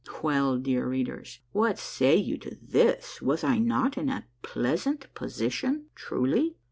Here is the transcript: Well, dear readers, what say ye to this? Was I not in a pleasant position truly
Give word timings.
Well, 0.23 0.57
dear 0.57 0.87
readers, 0.89 1.41
what 1.51 1.77
say 1.77 2.15
ye 2.17 2.35
to 2.39 2.57
this? 2.59 3.21
Was 3.21 3.43
I 3.43 3.59
not 3.59 3.99
in 3.99 4.09
a 4.09 4.25
pleasant 4.41 5.05
position 5.13 5.89
truly 5.93 6.55